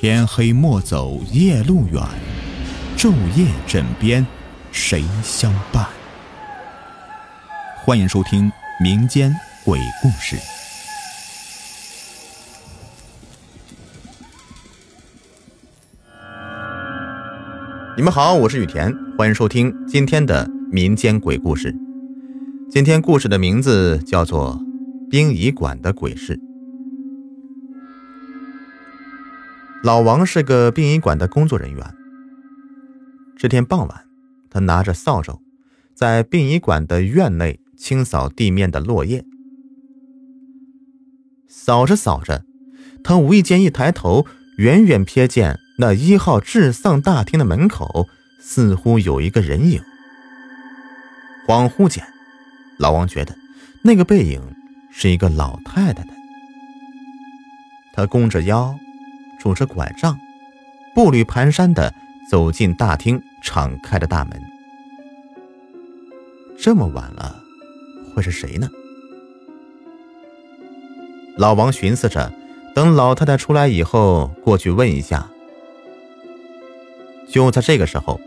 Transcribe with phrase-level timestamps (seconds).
[0.00, 2.00] 天黑莫走夜路远，
[2.96, 4.24] 昼夜枕边
[4.70, 5.84] 谁相伴？
[7.84, 8.48] 欢迎收听
[8.80, 9.34] 民间
[9.64, 10.36] 鬼故事。
[17.96, 21.74] 你们好，我是雨田，欢迎收听今天的民间鬼故事。
[22.70, 24.54] 今天故事的名字叫做
[25.10, 26.36] 《殡仪馆的鬼事》。
[29.80, 31.94] 老王是个殡仪馆的工作人员。
[33.36, 34.04] 这天傍晚，
[34.50, 35.40] 他拿着扫帚，
[35.94, 39.24] 在殡仪馆的院内清扫地面的落叶。
[41.46, 42.44] 扫着扫着，
[43.04, 48.08] 他无意间一抬头，远远瞥见那一号治丧大厅的门口
[48.40, 49.80] 似乎有一个人影。
[51.46, 52.04] 恍惚间，
[52.78, 53.36] 老王觉得
[53.82, 54.42] 那个背影
[54.90, 56.10] 是一个老太太的。
[57.92, 58.76] 他弓着腰。
[59.38, 60.18] 拄着拐杖，
[60.94, 61.94] 步履蹒跚的
[62.30, 64.42] 走进大厅敞开的大门。
[66.58, 67.40] 这么晚了，
[68.14, 68.68] 会是谁呢？
[71.36, 72.32] 老王寻思着，
[72.74, 75.30] 等老太太出来以后，过去问一下。
[77.28, 78.20] 就在这个时候，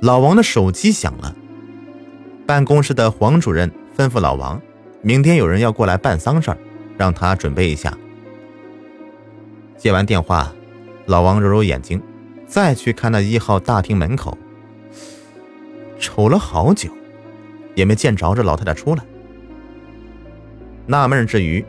[0.00, 1.34] 老王的手机响了。
[2.44, 4.60] 办公室的黄主任吩咐老王，
[5.00, 6.54] 明天有人要过来办丧事
[6.98, 7.96] 让他准备一下。
[9.82, 10.52] 接完电话，
[11.06, 12.00] 老王揉揉眼睛，
[12.46, 14.38] 再去看那一号大厅门口，
[15.98, 16.88] 瞅了好久，
[17.74, 19.02] 也没见着这老太太出来。
[20.86, 21.64] 纳闷之余，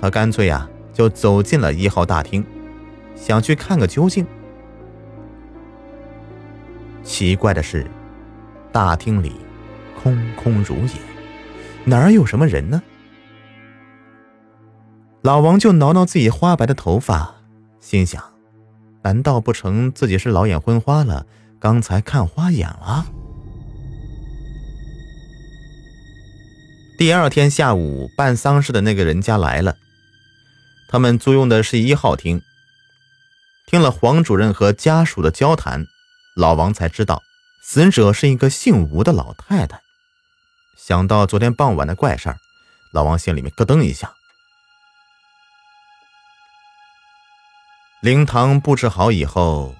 [0.00, 2.44] 他干脆呀就走进了一号大厅，
[3.14, 4.26] 想去看个究竟。
[7.04, 7.86] 奇怪的是，
[8.72, 9.36] 大厅里
[10.02, 10.94] 空空如也，
[11.84, 12.82] 哪儿有什么人呢？
[15.20, 17.36] 老王就挠挠自己花白的头发。
[17.82, 18.22] 心想：
[19.02, 21.26] 难道不成自己是老眼昏花了？
[21.58, 23.04] 刚才看花眼了。
[26.96, 29.76] 第二天下午，办丧事的那个人家来了，
[30.88, 32.40] 他们租用的是一号厅。
[33.66, 35.84] 听了黄主任和家属的交谈，
[36.36, 37.20] 老王才知道
[37.64, 39.80] 死者是一个姓吴的老太太。
[40.78, 42.36] 想到昨天傍晚的怪事儿，
[42.92, 44.12] 老王心里面咯噔一下。
[48.02, 49.76] 灵堂布置好以后，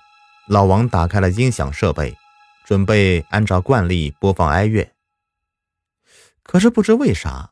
[0.47, 2.16] 老王打开了音响设备，
[2.65, 4.93] 准备按照惯例播放哀乐。
[6.44, 7.50] 可是不知为啥，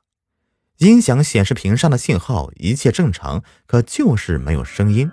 [0.78, 5.10] 音响显示屏上的信号一切正常，可就是没有声音。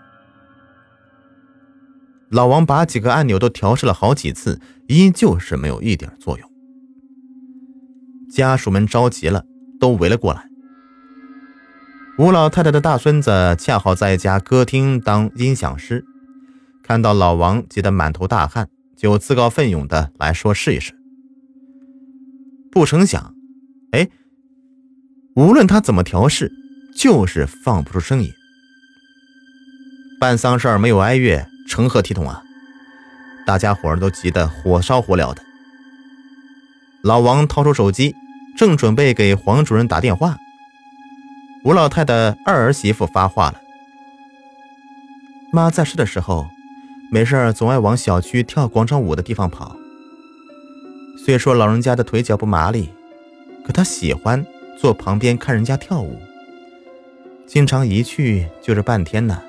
[2.29, 6.47] 老王把几个按钮都调试了好几次，依旧是没有一点作用。
[8.29, 9.43] 家属们着急了，
[9.79, 10.46] 都围了过来。
[12.17, 16.03] 吴老太太的大孙子恰好在一家歌厅当音响师，
[16.81, 20.93] 看到老王急得满头大汗，就自告奋勇的来说试一试。
[22.71, 23.35] 不成想，
[23.91, 24.09] 哎，
[25.35, 26.51] 无论他怎么调试，
[26.95, 28.31] 就是放不出声音。
[30.19, 32.41] 办丧事儿没有哀乐，成何体统啊！
[33.45, 35.43] 大家伙儿都急得火烧火燎的。
[37.03, 38.15] 老王掏出手机，
[38.57, 40.35] 正准备给黄主任打电话。
[41.63, 43.61] 吴老太的二儿媳妇发话了
[45.51, 46.47] ：“妈在世的时候，
[47.11, 49.75] 没事总爱往小区跳广场舞的地方跑。
[51.17, 52.89] 虽说老人家的腿脚不麻利，
[53.65, 54.45] 可她喜欢
[54.79, 56.17] 坐旁边看人家跳舞。
[57.45, 59.41] 经常一去就是半天呢。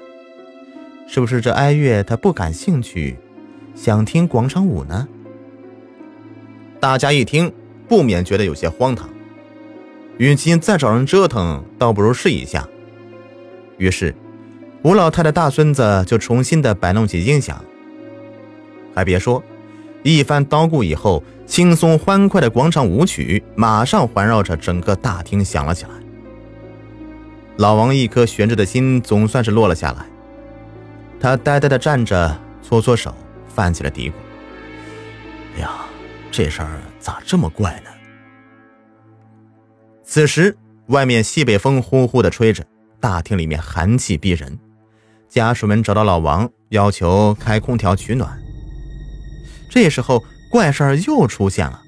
[1.07, 3.17] 是不是这哀乐她不感兴趣，
[3.77, 5.07] 想听广场舞呢？”
[6.81, 7.53] 大家一听，
[7.89, 9.09] 不免觉得有些荒唐。
[10.19, 12.69] 与其再找人折腾，倒不如试一下。
[13.79, 14.15] 于是，
[14.83, 17.65] 吴老太太大孙子就重新的摆弄起音响。
[18.95, 19.43] 还别说，
[20.03, 25.91] 一番捣鼓以后，轻松欢快的广场舞曲马上环绕着整个大厅响了起来。
[27.57, 30.04] 老王一颗悬着的心总算是落了下来，
[31.21, 33.15] 他呆呆的站着，搓搓手，
[33.54, 34.13] 泛起了嘀咕
[35.57, 35.71] ：“哎呀，
[36.31, 37.91] 这事儿咋这么怪呢？”
[40.10, 40.57] 此时，
[40.87, 42.66] 外面西北风呼呼的吹着，
[42.99, 44.59] 大厅里面寒气逼人。
[45.28, 48.41] 家属们找到老王，要求开空调取暖。
[49.71, 51.83] 这时候，怪事儿又出现了。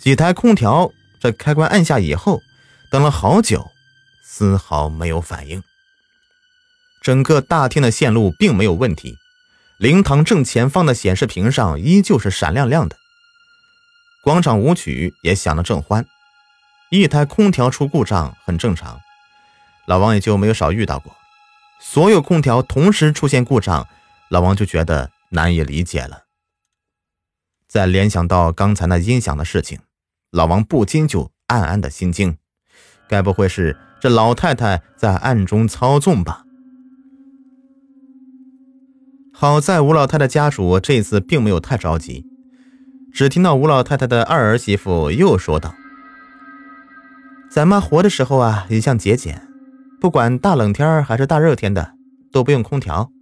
[0.00, 0.88] 几台空调
[1.20, 2.40] 这开关按下以后，
[2.92, 3.66] 等了好久，
[4.24, 5.60] 丝毫没有反应。
[7.02, 9.16] 整个大厅的线路并没有问题，
[9.76, 12.96] 灵堂正前方的显示屏上依旧是闪亮亮的，
[14.22, 16.06] 广场舞曲也响得正欢。
[16.92, 19.00] 一台空调出故障很正常，
[19.86, 21.10] 老王也就没有少遇到过。
[21.80, 23.88] 所有空调同时出现故障，
[24.28, 26.24] 老王就觉得难以理解了。
[27.66, 29.78] 再联想到刚才那音响的事情，
[30.32, 32.36] 老王不禁就暗暗的心惊，
[33.08, 36.44] 该不会是这老太太在暗中操纵吧？
[39.32, 42.26] 好在吴老太太家属这次并没有太着急，
[43.14, 45.74] 只听到吴老太太的二儿媳妇又说道
[47.54, 49.42] ：“咱妈活的时候啊，一向节俭，
[50.00, 51.92] 不管大冷天还是大热天的，
[52.32, 53.12] 都不用空调。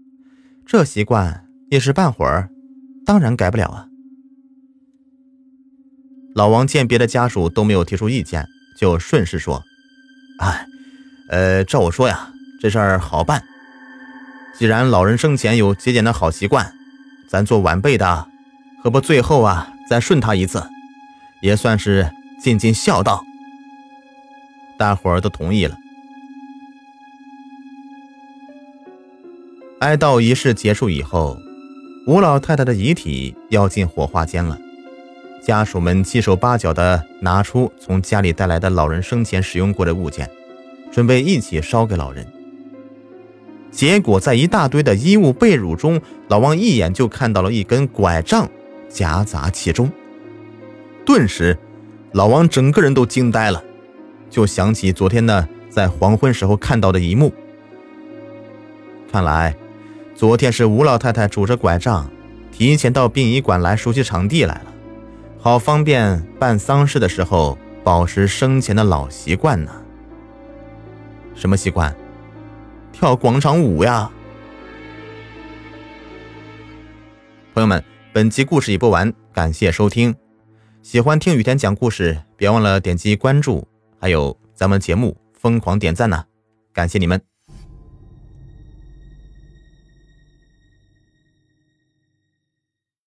[0.65, 2.49] 这习惯一时半会儿，
[3.05, 3.87] 当然改不了啊。”
[6.33, 8.47] 老王见别的家属都没有提出意见，
[8.79, 9.65] 就顺势说
[10.39, 10.65] ：“哎，
[11.29, 12.31] 呃，照我说呀，
[12.61, 13.43] 这事儿好办。
[14.57, 16.73] 既然老人生前有节俭的好习惯，
[17.29, 18.29] 咱做晚辈的，
[18.81, 20.63] 何不最后啊再顺他一次，
[21.43, 22.09] 也算是
[22.41, 23.25] 尽尽孝道。”
[24.81, 25.77] 大伙儿都同意了。
[29.81, 31.39] 哀悼仪式结束以后，
[32.07, 34.59] 吴老太太的遗体要进火化间了。
[35.43, 40.31] 家属们七手八脚地拿出从家里带来的老人生前使用过的物件，
[40.91, 42.27] 准备一起烧给老人。
[43.71, 48.49] 结果在一大堆的衣物被褥中，老王一眼就看到了一根拐杖
[48.89, 49.91] 夹杂其中。
[51.05, 51.59] 顿时，
[52.13, 53.63] 老王整个人都惊呆了，
[54.31, 57.33] 就想起昨天呢在黄昏时候看到的一幕。
[59.13, 59.55] 看来，
[60.15, 62.09] 昨天是吴老太太拄着拐杖，
[62.53, 64.73] 提前到殡仪馆来熟悉场地来了。
[65.41, 69.73] 好方便办丧事的时候保持生前的老习惯呢。
[71.35, 71.95] 什么习惯？
[72.93, 74.11] 跳广场舞呀！
[77.55, 80.15] 朋友们，本集故事已播完，感谢收听。
[80.83, 83.67] 喜欢听雨田讲故事，别忘了点击关注，
[84.01, 86.25] 还有咱们节目疯狂点赞呢，
[86.73, 87.30] 感谢你们。